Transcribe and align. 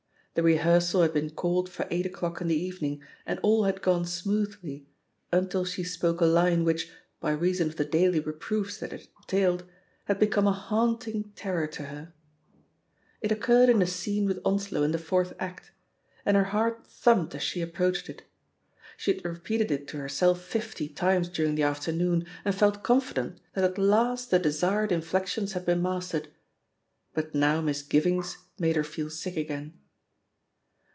The 0.33 0.43
rehearsal 0.43 1.01
had 1.01 1.11
been 1.11 1.31
called 1.31 1.67
for 1.69 1.85
eight 1.91 2.05
o'clock 2.05 2.39
in 2.39 2.47
the 2.47 2.55
evening, 2.57 3.03
and 3.25 3.37
all 3.43 3.65
had 3.65 3.81
gone 3.81 4.05
smoothly 4.05 4.87
until 5.29 5.65
she 5.65 5.83
spoke 5.83 6.21
a 6.21 6.25
line 6.25 6.63
which, 6.63 6.89
by 7.19 7.31
reason 7.31 7.67
of 7.67 7.75
the 7.75 7.83
daily 7.83 8.21
reproofs 8.21 8.77
that 8.77 8.93
it 8.93 9.09
entailed, 9.17 9.65
had 10.05 10.19
become 10.19 10.47
a 10.47 10.53
haunting 10.53 11.33
terror 11.35 11.67
to 11.67 11.83
her. 11.83 12.13
It 13.19 13.33
occurred 13.33 13.67
in 13.67 13.81
a 13.81 13.85
scene 13.85 14.25
with 14.25 14.39
On 14.45 14.57
slow 14.57 14.83
in 14.83 14.93
the 14.93 14.97
fourth 14.97 15.33
act, 15.37 15.73
and 16.25 16.37
her 16.37 16.45
heart 16.45 16.87
thumped 16.87 17.35
as 17.35 17.41
THE 17.41 17.59
POSITION 17.59 17.63
OF 17.63 17.69
PEGGY 17.73 17.77
HARPER 17.83 17.89
«6I 17.91 17.97
sHe 17.97 17.99
approached 17.99 18.09
it. 18.09 18.23
She 18.95 19.13
had 19.15 19.25
repeated 19.25 19.69
it 19.69 19.85
to 19.89 19.97
her 19.97 20.07
self 20.07 20.41
fifty 20.41 20.87
times 20.87 21.27
during 21.27 21.55
the 21.55 21.63
afternoon 21.63 22.25
and 22.45 22.55
felt 22.55 22.83
con 22.83 23.01
fident 23.01 23.35
that 23.53 23.65
at 23.65 23.77
last 23.77 24.31
the 24.31 24.39
desired 24.39 24.93
inflexions 24.93 25.51
had 25.51 25.65
been 25.65 25.81
mastered; 25.81 26.29
but 27.13 27.35
now 27.35 27.59
misgivings 27.59 28.37
made 28.57 28.77
her 28.77 28.85
feel 28.85 29.09
sick 29.09 29.35
again. 29.35 29.73